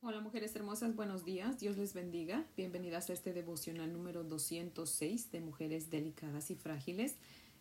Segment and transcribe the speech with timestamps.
[0.00, 2.46] Hola mujeres hermosas, buenos días, Dios les bendiga.
[2.56, 7.16] Bienvenidas a este devocional número 206 de Mujeres Delicadas y Frágiles,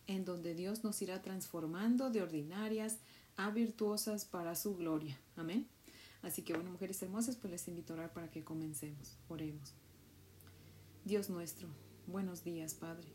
[0.05, 2.99] en donde Dios nos irá transformando de ordinarias
[3.37, 5.19] a virtuosas para su gloria.
[5.35, 5.67] Amén.
[6.21, 9.17] Así que bueno, mujeres hermosas, pues les invito a orar para que comencemos.
[9.29, 9.73] Oremos.
[11.05, 11.67] Dios nuestro,
[12.05, 13.07] buenos días, Padre.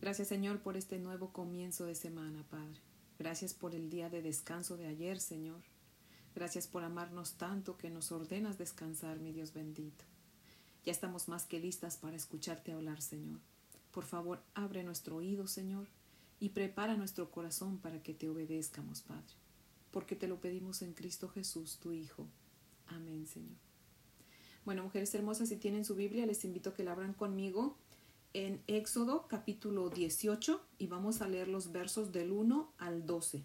[0.00, 2.80] Gracias Señor por este nuevo comienzo de semana, Padre.
[3.18, 5.71] Gracias por el día de descanso de ayer, Señor.
[6.34, 10.04] Gracias por amarnos tanto que nos ordenas descansar, mi Dios bendito.
[10.84, 13.40] Ya estamos más que listas para escucharte hablar, Señor.
[13.92, 15.86] Por favor, abre nuestro oído, Señor,
[16.40, 19.34] y prepara nuestro corazón para que te obedezcamos, Padre,
[19.90, 22.26] porque te lo pedimos en Cristo Jesús, tu Hijo.
[22.86, 23.58] Amén, Señor.
[24.64, 27.76] Bueno, mujeres hermosas, si tienen su Biblia, les invito a que la abran conmigo
[28.32, 33.44] en Éxodo capítulo 18 y vamos a leer los versos del 1 al 12.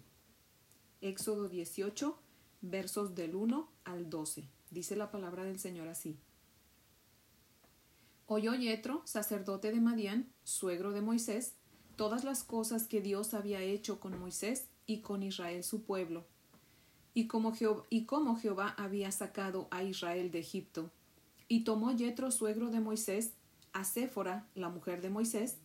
[1.02, 2.18] Éxodo 18,
[2.60, 4.48] versos del 1 al 12.
[4.70, 6.18] Dice la palabra del Señor así.
[8.26, 11.54] Oyó Yetro, sacerdote de Madián, suegro de Moisés,
[11.96, 16.26] todas las cosas que Dios había hecho con Moisés y con Israel su pueblo,
[17.14, 17.86] y cómo Jehová,
[18.40, 20.90] Jehová había sacado a Israel de Egipto.
[21.48, 23.32] Y tomó Yetro, suegro de Moisés,
[23.72, 25.56] a Séfora, la mujer de Moisés,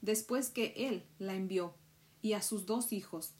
[0.00, 1.74] después que él la envió,
[2.22, 3.34] y a sus dos hijos.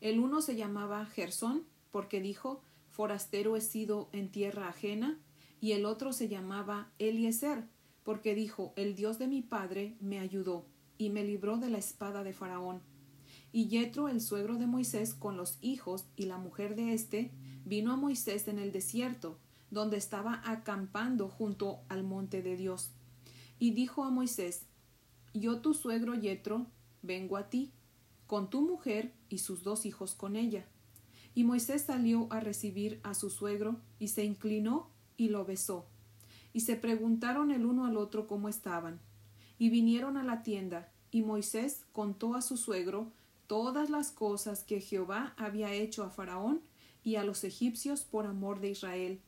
[0.00, 5.18] El uno se llamaba Gersón porque dijo, forastero he sido en tierra ajena,
[5.60, 7.64] y el otro se llamaba Eliezer,
[8.02, 10.66] porque dijo, el Dios de mi padre me ayudó,
[10.98, 12.82] y me libró de la espada de Faraón.
[13.52, 17.30] Y Yetro, el suegro de Moisés, con los hijos y la mujer de éste,
[17.64, 19.38] vino a Moisés en el desierto,
[19.70, 22.90] donde estaba acampando junto al monte de Dios.
[23.58, 24.66] Y dijo a Moisés,
[25.34, 26.66] Yo tu suegro Yetro,
[27.02, 27.72] vengo a ti,
[28.26, 30.66] con tu mujer y sus dos hijos con ella.
[31.34, 35.86] Y Moisés salió a recibir a su suegro, y se inclinó y lo besó.
[36.52, 38.98] Y se preguntaron el uno al otro cómo estaban.
[39.58, 43.12] Y vinieron a la tienda, y Moisés contó a su suegro
[43.46, 46.60] todas las cosas que Jehová había hecho a Faraón
[47.04, 49.20] y a los egipcios por amor de Israel,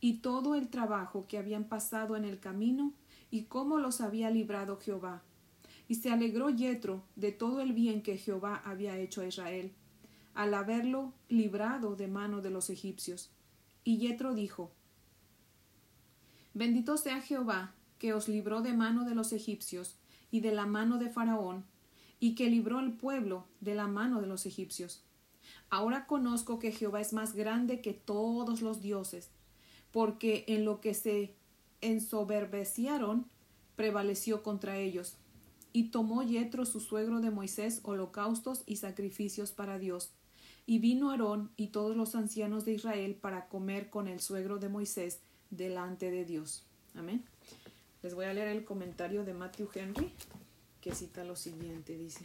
[0.00, 2.92] y todo el trabajo que habían pasado en el camino,
[3.30, 5.22] y cómo los había librado Jehová.
[5.88, 9.72] Y se alegró Yetro de todo el bien que Jehová había hecho a Israel
[10.34, 13.30] al haberlo librado de mano de los egipcios.
[13.84, 14.70] Y Yetro dijo
[16.54, 19.96] Bendito sea Jehová, que os libró de mano de los egipcios
[20.30, 21.64] y de la mano de Faraón,
[22.18, 25.02] y que libró al pueblo de la mano de los egipcios.
[25.70, 29.30] Ahora conozco que Jehová es más grande que todos los dioses,
[29.92, 31.34] porque en lo que se
[31.80, 33.26] ensoberbecieron
[33.76, 35.16] prevaleció contra ellos.
[35.72, 40.10] Y tomó Yetro su suegro de Moisés holocaustos y sacrificios para Dios,
[40.66, 44.68] y vino Aarón y todos los ancianos de Israel para comer con el suegro de
[44.68, 46.64] Moisés delante de Dios.
[46.94, 47.24] Amén.
[48.02, 50.12] Les voy a leer el comentario de Matthew Henry,
[50.80, 52.24] que cita lo siguiente, dice.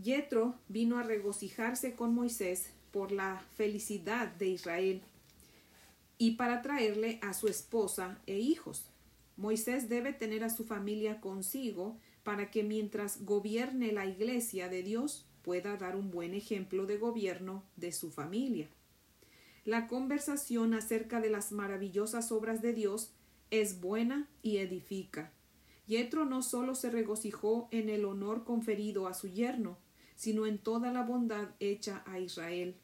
[0.00, 5.02] Yetro vino a regocijarse con Moisés por la felicidad de Israel
[6.18, 8.84] y para traerle a su esposa e hijos.
[9.36, 15.26] Moisés debe tener a su familia consigo para que mientras gobierne la iglesia de Dios
[15.42, 18.68] pueda dar un buen ejemplo de gobierno de su familia.
[19.64, 23.12] La conversación acerca de las maravillosas obras de Dios
[23.50, 25.32] es buena y edifica.
[25.86, 29.78] Yetro no solo se regocijó en el honor conferido a su yerno,
[30.16, 32.76] sino en toda la bondad hecha a Israel.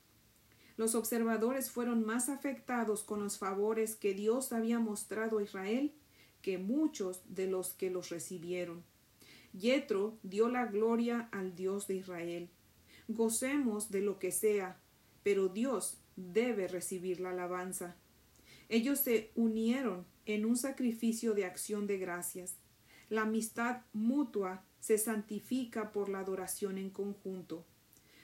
[0.77, 5.93] Los observadores fueron más afectados con los favores que Dios había mostrado a Israel
[6.43, 8.85] que muchos de los que los recibieron.
[9.53, 12.49] Yetro dio la gloria al Dios de Israel.
[13.09, 14.81] Gocemos de lo que sea,
[15.23, 17.97] pero Dios debe recibir la alabanza.
[18.69, 22.57] Ellos se unieron en un sacrificio de acción de gracias.
[23.09, 27.65] La amistad mutua se santifica por la adoración en conjunto.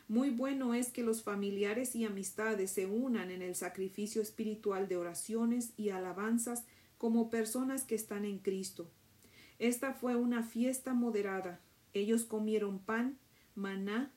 [0.06, 4.98] Muy bueno es que los familiares y amistades se unan en el sacrificio espiritual de
[4.98, 6.64] oraciones y alabanzas
[6.98, 8.90] como personas que están en Cristo.
[9.58, 11.60] Esta fue una fiesta moderada.
[11.92, 13.18] Ellos comieron pan,
[13.54, 14.12] maná,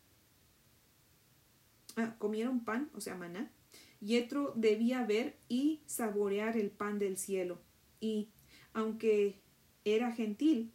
[1.96, 3.52] ah, comieron pan, o sea, maná.
[4.00, 7.60] Yetro debía ver y saborear el pan del cielo.
[8.00, 8.30] Y,
[8.74, 9.40] aunque
[9.86, 10.72] era gentil,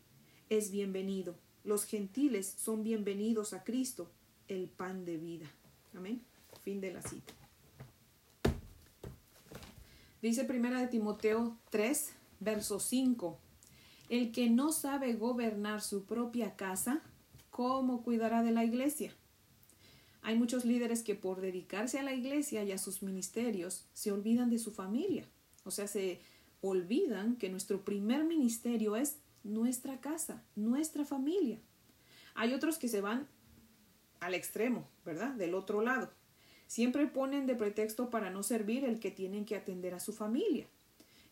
[0.48, 1.36] es bienvenido.
[1.64, 4.10] Los gentiles son bienvenidos a Cristo,
[4.48, 5.46] el pan de vida.
[5.94, 6.22] Amén.
[6.62, 7.32] Fin de la cita.
[10.20, 13.38] Dice primera de Timoteo 3, verso 5.
[14.08, 17.00] El que no sabe gobernar su propia casa,
[17.50, 19.14] ¿cómo cuidará de la iglesia?
[20.22, 24.50] Hay muchos líderes que por dedicarse a la iglesia y a sus ministerios se olvidan
[24.50, 25.26] de su familia.
[25.64, 26.20] O sea, se
[26.60, 31.58] olvidan que nuestro primer ministerio es nuestra casa, nuestra familia.
[32.34, 33.26] Hay otros que se van
[34.20, 35.34] al extremo, ¿verdad?
[35.34, 36.10] Del otro lado.
[36.68, 40.66] Siempre ponen de pretexto para no servir el que tienen que atender a su familia.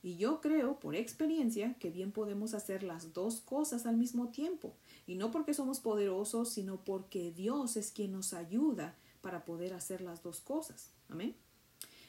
[0.02, 4.74] Y yo creo, por experiencia, que bien podemos hacer las dos cosas al mismo tiempo.
[5.06, 10.00] Y no porque somos poderosos, sino porque Dios es quien nos ayuda para poder hacer
[10.00, 10.90] las dos cosas.
[11.08, 11.34] Amén.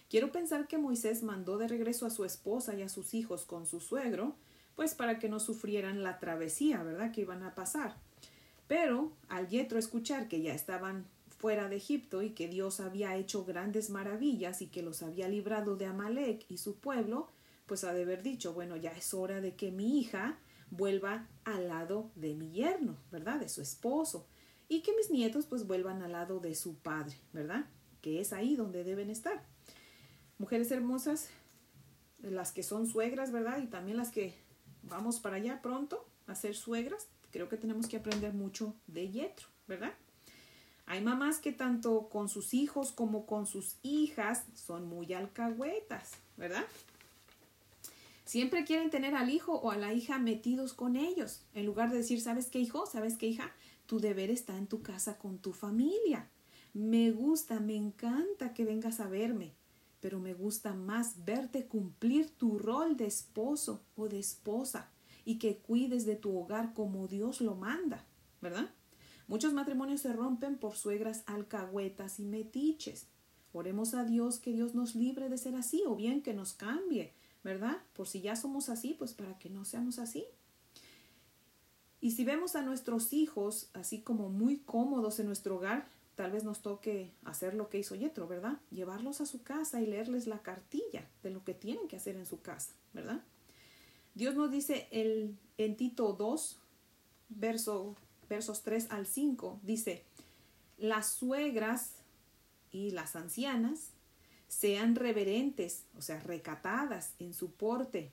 [0.09, 3.65] Quiero pensar que Moisés mandó de regreso a su esposa y a sus hijos con
[3.65, 4.35] su suegro,
[4.75, 7.11] pues para que no sufrieran la travesía, ¿verdad?
[7.11, 7.95] Que iban a pasar.
[8.67, 11.05] Pero al Yetro escuchar que ya estaban
[11.41, 15.75] fuera de Egipto y que Dios había hecho grandes maravillas y que los había librado
[15.75, 17.27] de Amalek y su pueblo,
[17.71, 20.37] pues ha de haber dicho, bueno, ya es hora de que mi hija
[20.71, 23.39] vuelva al lado de mi yerno, ¿verdad?
[23.39, 24.27] De su esposo.
[24.67, 27.63] Y que mis nietos pues vuelvan al lado de su padre, ¿verdad?
[28.01, 29.45] Que es ahí donde deben estar.
[30.37, 31.29] Mujeres hermosas,
[32.19, 33.59] las que son suegras, ¿verdad?
[33.63, 34.35] Y también las que
[34.83, 39.47] vamos para allá pronto a ser suegras, creo que tenemos que aprender mucho de Yetro,
[39.65, 39.93] ¿verdad?
[40.87, 46.65] Hay mamás que tanto con sus hijos como con sus hijas son muy alcahuetas, ¿verdad?
[48.31, 51.97] Siempre quieren tener al hijo o a la hija metidos con ellos, en lugar de
[51.97, 52.85] decir, ¿sabes qué hijo?
[52.85, 53.51] ¿Sabes qué hija?
[53.87, 56.29] Tu deber está en tu casa con tu familia.
[56.73, 59.53] Me gusta, me encanta que vengas a verme,
[59.99, 64.89] pero me gusta más verte cumplir tu rol de esposo o de esposa
[65.25, 68.05] y que cuides de tu hogar como Dios lo manda,
[68.39, 68.73] ¿verdad?
[69.27, 73.07] Muchos matrimonios se rompen por suegras alcahuetas y metiches.
[73.51, 77.13] Oremos a Dios que Dios nos libre de ser así o bien que nos cambie
[77.43, 77.77] ¿verdad?
[77.93, 80.25] Por si ya somos así, pues para que no seamos así.
[81.99, 86.43] Y si vemos a nuestros hijos así como muy cómodos en nuestro hogar, tal vez
[86.43, 88.59] nos toque hacer lo que hizo Yetro, ¿verdad?
[88.71, 92.25] Llevarlos a su casa y leerles la cartilla de lo que tienen que hacer en
[92.25, 93.23] su casa, ¿verdad?
[94.13, 96.59] Dios nos dice el, en Tito 2,
[97.29, 97.95] verso,
[98.27, 100.03] versos 3 al 5, dice,
[100.77, 101.93] las suegras
[102.71, 103.91] y las ancianas
[104.51, 108.11] sean reverentes, o sea, recatadas en su porte,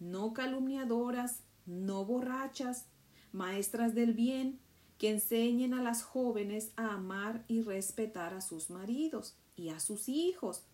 [0.00, 2.86] no calumniadoras, no borrachas,
[3.30, 4.58] maestras del bien,
[4.98, 10.08] que enseñen a las jóvenes a amar y respetar a sus maridos y a sus
[10.08, 10.64] hijos,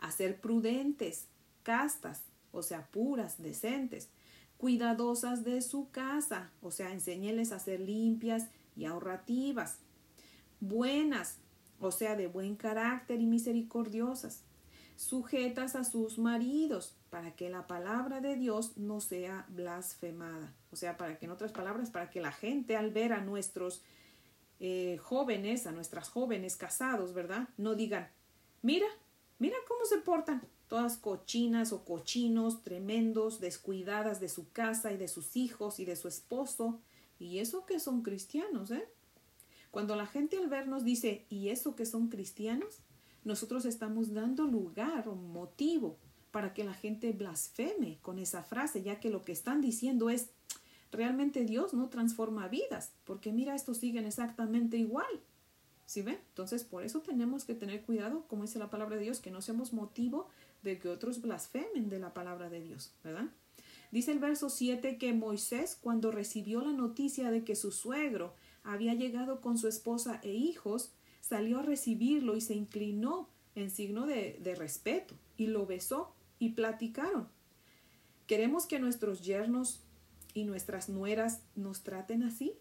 [0.00, 1.28] a ser prudentes,
[1.62, 4.08] castas, o sea, puras, decentes,
[4.56, 9.76] cuidadosas de su casa, o sea, enséñeles a ser limpias y ahorrativas,
[10.58, 11.38] buenas,
[11.80, 14.44] o sea, de buen carácter y misericordiosas,
[14.96, 20.54] sujetas a sus maridos, para que la palabra de Dios no sea blasfemada.
[20.70, 23.82] O sea, para que en otras palabras, para que la gente al ver a nuestros
[24.60, 27.48] eh, jóvenes, a nuestras jóvenes casados, ¿verdad?
[27.56, 28.10] No digan,
[28.62, 28.86] mira,
[29.38, 35.08] mira cómo se portan, todas cochinas o cochinos, tremendos, descuidadas de su casa y de
[35.08, 36.78] sus hijos y de su esposo.
[37.18, 38.86] Y eso que son cristianos, ¿eh?
[39.70, 42.80] Cuando la gente al vernos dice, ¿y eso que son cristianos?
[43.24, 45.98] Nosotros estamos dando lugar o motivo
[46.30, 50.30] para que la gente blasfeme con esa frase, ya que lo que están diciendo es,
[50.90, 55.20] realmente Dios no transforma vidas, porque mira, estos siguen exactamente igual.
[55.86, 56.18] ¿Sí ven?
[56.28, 59.42] Entonces, por eso tenemos que tener cuidado, como dice la palabra de Dios, que no
[59.42, 60.28] seamos motivo
[60.62, 63.26] de que otros blasfemen de la palabra de Dios, ¿verdad?
[63.90, 68.94] Dice el verso 7 que Moisés, cuando recibió la noticia de que su suegro había
[68.94, 74.54] llegado con su esposa e hijos, salió a recibirlo y se inclinó en signo de,
[74.58, 77.28] respeto y lo besó y platicaron.
[78.26, 79.80] ¿Queremos que nuestros yernos
[80.34, 82.54] y nuestras nueras nos traten así?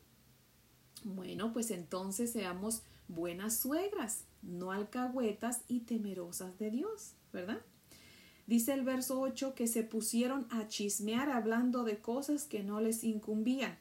[1.04, 7.62] Bueno, pues entonces seamos buenas suegras, no alcahuetas y temerosas de Dios, ¿verdad?
[8.48, 13.04] Dice el verso 8 que se pusieron a chismear hablando de cosas que no les
[13.04, 13.78] incumbían.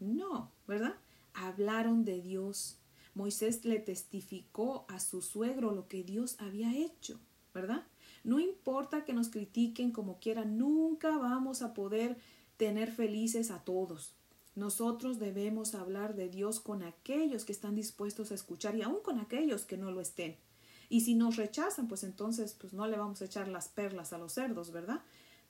[0.00, 0.96] No, ¿verdad?
[1.34, 2.78] Hablaron de Dios.
[3.14, 7.18] Moisés le testificó a su suegro lo que Dios había hecho,
[7.52, 7.86] ¿verdad?
[8.24, 12.18] No importa que nos critiquen como quieran, nunca vamos a poder
[12.56, 14.14] tener felices a todos.
[14.54, 19.20] Nosotros debemos hablar de Dios con aquellos que están dispuestos a escuchar y aún con
[19.20, 20.36] aquellos que no lo estén.
[20.88, 24.18] Y si nos rechazan, pues entonces pues no le vamos a echar las perlas a
[24.18, 25.02] los cerdos, ¿verdad?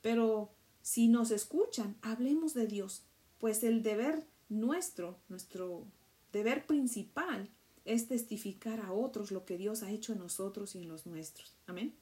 [0.02, 0.50] Pero
[0.82, 3.02] si nos escuchan, hablemos de Dios,
[3.38, 5.86] pues el deber nuestro, nuestro
[6.32, 7.50] deber principal
[7.84, 11.56] es testificar a otros lo que Dios ha hecho en nosotros y en los nuestros.
[11.66, 11.94] Amén.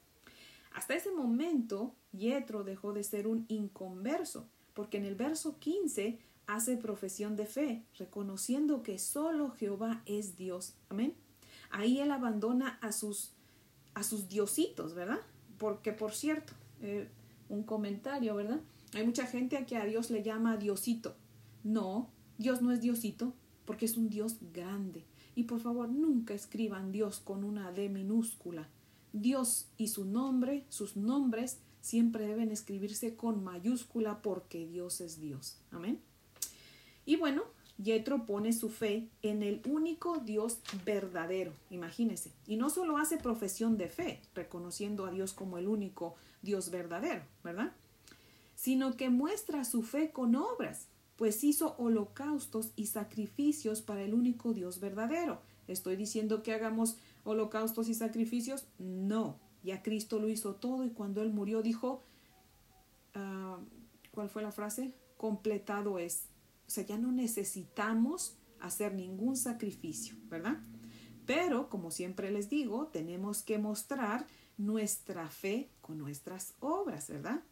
[0.73, 6.77] Hasta ese momento, Yetro dejó de ser un inconverso, porque en el verso 15 hace
[6.77, 10.75] profesión de fe, reconociendo que solo Jehová es Dios.
[10.89, 11.15] Amén.
[11.69, 13.33] ahí él abandona a sus,
[13.93, 15.19] a sus diositos, ¿verdad?
[15.57, 17.09] Porque, por cierto, eh,
[17.49, 18.61] un comentario, ¿verdad?
[18.93, 21.15] Hay mucha gente a que a Dios le llama Diosito.
[21.63, 23.33] No, Dios no es Diosito,
[23.65, 25.03] porque es un Dios grande.
[25.35, 28.67] Y por favor, nunca escriban Dios con una D minúscula.
[29.13, 35.57] Dios y su nombre, sus nombres, siempre deben escribirse con mayúscula porque Dios es Dios.
[35.71, 35.99] Amén.
[37.05, 37.43] Y bueno,
[37.77, 42.31] Yetro pone su fe en el único Dios verdadero, imagínese.
[42.47, 47.21] Y no solo hace profesión de fe, reconociendo a Dios como el único Dios verdadero,
[47.43, 47.73] ¿verdad?
[48.55, 50.87] Sino que muestra su fe con obras,
[51.17, 55.41] pues hizo holocaustos y sacrificios para el único Dios verdadero.
[55.67, 58.67] ¿Estoy diciendo que hagamos holocaustos y sacrificios?
[58.77, 62.03] No, ya Cristo lo hizo todo y cuando Él murió dijo,
[63.15, 63.57] ah,
[64.11, 64.93] ¿cuál fue la frase?
[65.17, 66.27] Completado es.
[66.67, 70.59] O sea, ya no necesitamos hacer ningún sacrificio, ¿verdad?
[71.25, 77.43] Pero, como siempre les digo, tenemos que mostrar nuestra fe con nuestras obras, ¿verdad?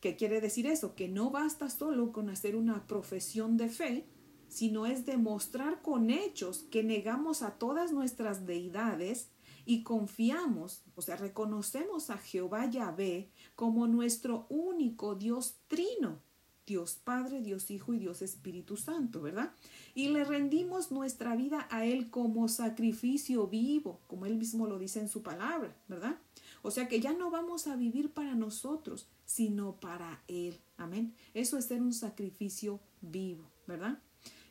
[0.00, 0.94] ¿Qué quiere decir eso?
[0.94, 4.06] Que no basta solo con hacer una profesión de fe,
[4.48, 9.30] sino es demostrar con hechos que negamos a todas nuestras deidades
[9.66, 16.20] y confiamos, o sea, reconocemos a Jehová Yahvé como nuestro único Dios trino,
[16.66, 19.52] Dios Padre, Dios Hijo y Dios Espíritu Santo, ¿verdad?
[19.94, 25.00] Y le rendimos nuestra vida a Él como sacrificio vivo, como Él mismo lo dice
[25.00, 26.18] en su palabra, ¿verdad?
[26.66, 30.58] O sea que ya no vamos a vivir para nosotros, sino para Él.
[30.78, 31.14] Amén.
[31.34, 33.98] Eso es ser un sacrificio vivo, ¿verdad?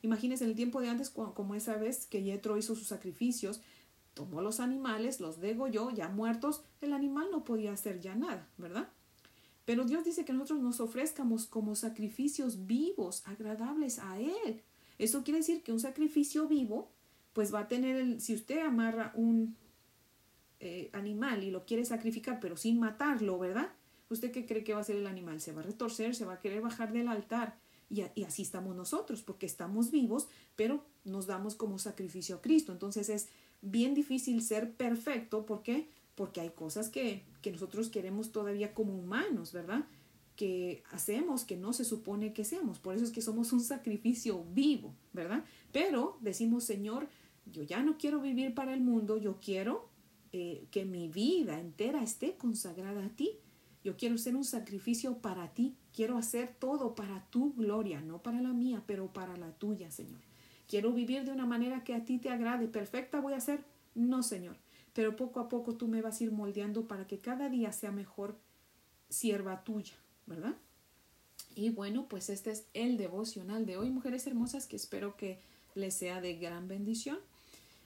[0.03, 3.61] Imagínense el tiempo de antes, como esa vez que Yetro hizo sus sacrificios,
[4.13, 8.89] tomó los animales, los degolló, ya muertos, el animal no podía hacer ya nada, ¿verdad?
[9.65, 14.61] Pero Dios dice que nosotros nos ofrezcamos como sacrificios vivos, agradables a Él.
[14.99, 16.91] Eso quiere decir que un sacrificio vivo,
[17.33, 19.55] pues va a tener, si usted amarra un
[20.63, 23.71] eh, animal y lo quiere sacrificar, pero sin matarlo, ¿verdad?
[24.09, 25.41] ¿Usted qué cree que va a hacer el animal?
[25.41, 27.57] Se va a retorcer, se va a querer bajar del altar.
[27.89, 32.71] Y, así estamos nosotros, porque estamos vivos, pero nos damos como sacrificio a Cristo.
[32.71, 33.29] Entonces es
[33.61, 35.45] bien difícil ser perfecto.
[35.45, 35.87] ¿Por qué?
[36.15, 39.85] porque hay cosas que, nosotros queremos todavía como humanos, ¿verdad?
[40.35, 42.79] Que hacemos que no se supone que seamos.
[42.79, 45.43] Por eso es que somos un sacrificio vivo, ¿verdad?
[45.71, 47.07] Pero decimos, Señor,
[47.45, 49.89] yo ya no quiero vivir para el mundo, yo quiero
[50.33, 53.37] eh, que mi vida entera esté consagrada a ti.
[53.83, 55.75] Yo quiero ser un sacrificio para ti.
[55.93, 60.19] Quiero hacer todo para tu gloria, no para la mía, pero para la tuya, Señor.
[60.67, 62.67] Quiero vivir de una manera que a ti te agrade.
[62.67, 63.63] Perfecta voy a ser.
[63.95, 64.57] No, Señor
[64.93, 67.91] pero poco a poco tú me vas a ir moldeando para que cada día sea
[67.91, 68.37] mejor
[69.09, 70.55] sierva tuya, ¿verdad?
[71.55, 75.41] Y bueno, pues este es el devocional de hoy, mujeres hermosas, que espero que
[75.75, 77.19] les sea de gran bendición.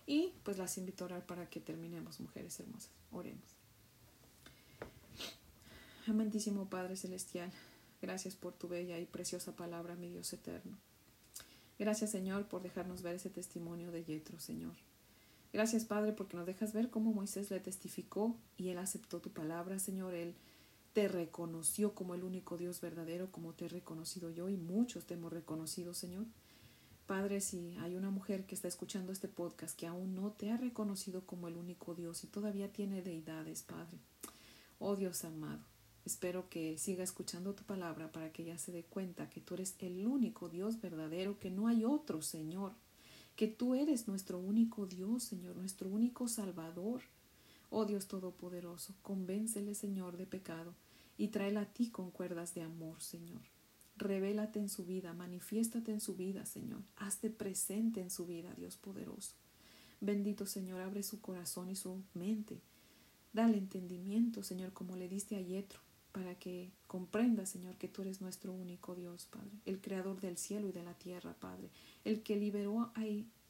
[0.07, 2.89] Y pues las invito a orar para que terminemos, mujeres hermosas.
[3.11, 3.57] Oremos.
[6.07, 7.51] Amantísimo Padre Celestial,
[8.01, 10.77] gracias por tu bella y preciosa palabra, mi Dios eterno.
[11.77, 14.73] Gracias, Señor, por dejarnos ver ese testimonio de Yetro, Señor.
[15.51, 19.77] Gracias, Padre, porque nos dejas ver cómo Moisés le testificó y él aceptó tu palabra,
[19.79, 20.13] Señor.
[20.13, 20.33] Él
[20.93, 25.15] te reconoció como el único Dios verdadero, como te he reconocido yo y muchos te
[25.15, 26.25] hemos reconocido, Señor.
[27.07, 30.57] Padre, si hay una mujer que está escuchando este podcast que aún no te ha
[30.57, 33.97] reconocido como el único Dios y todavía tiene deidades, Padre.
[34.77, 35.63] Oh Dios amado,
[36.05, 39.75] espero que siga escuchando tu palabra para que ella se dé cuenta que tú eres
[39.79, 42.73] el único Dios verdadero, que no hay otro, Señor
[43.37, 47.03] que tú eres nuestro único Dios, Señor, nuestro único Salvador.
[47.69, 50.73] Oh Dios Todopoderoso, convéncele, Señor, de pecado
[51.19, 53.56] y tráela a ti con cuerdas de amor, Señor.
[53.97, 56.81] Revélate en su vida, manifiéstate en su vida, Señor.
[56.97, 59.33] Hazte presente en su vida, Dios poderoso.
[59.99, 62.61] Bendito Señor, abre su corazón y su mente.
[63.33, 65.79] Dale entendimiento, Señor, como le diste a Yetro,
[66.11, 70.67] para que comprenda, Señor, que tú eres nuestro único Dios, Padre, el creador del cielo
[70.67, 71.69] y de la tierra, Padre,
[72.05, 72.91] el que liberó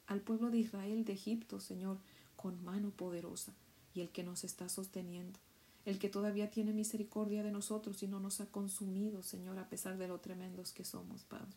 [0.08, 2.00] al pueblo de Israel de Egipto, Señor,
[2.36, 3.54] con mano poderosa,
[3.94, 5.40] y el que nos está sosteniendo,
[5.88, 9.98] el que todavía tiene misericordia de nosotros y no nos ha consumido, Señor, a pesar
[9.98, 11.56] de lo tremendos que somos, Padre.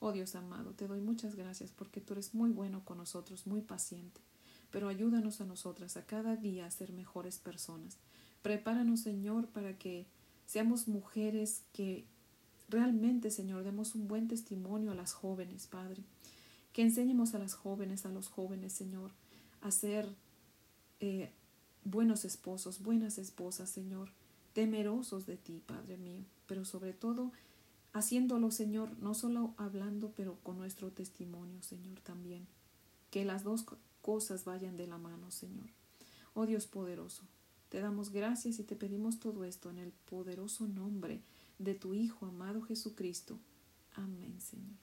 [0.00, 3.62] Oh Dios amado, te doy muchas gracias porque tú eres muy bueno con nosotros, muy
[3.62, 4.20] paciente,
[4.70, 7.96] pero ayúdanos a nosotras a cada día a ser mejores personas.
[8.42, 10.06] Prepáranos, Señor, para que
[10.46, 12.04] Seamos mujeres que
[12.68, 16.02] realmente, Señor, demos un buen testimonio a las jóvenes, Padre.
[16.72, 19.10] Que enseñemos a las jóvenes, a los jóvenes, Señor,
[19.60, 20.08] a ser
[21.00, 21.32] eh,
[21.86, 24.10] buenos esposos, buenas esposas, Señor,
[24.52, 27.32] temerosos de ti, Padre mío, pero sobre todo
[27.92, 32.46] haciéndolo, Señor, no solo hablando, pero con nuestro testimonio, Señor, también.
[33.10, 33.64] Que las dos
[34.02, 35.70] cosas vayan de la mano, Señor.
[36.34, 37.22] Oh Dios poderoso,
[37.68, 41.22] te damos gracias y te pedimos todo esto en el poderoso nombre
[41.58, 43.38] de tu Hijo amado Jesucristo.
[43.94, 44.76] Amén, Señor.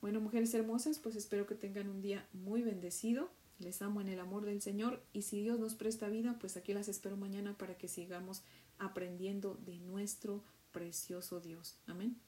[0.00, 3.30] Bueno, mujeres hermosas, pues espero que tengan un día muy bendecido.
[3.58, 6.72] Les amo en el amor del Señor y si Dios nos presta vida, pues aquí
[6.72, 8.42] las espero mañana para que sigamos
[8.78, 11.78] aprendiendo de nuestro precioso Dios.
[11.86, 12.20] Amén.